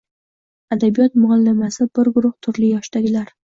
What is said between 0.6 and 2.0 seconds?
Adabiyot muallimasi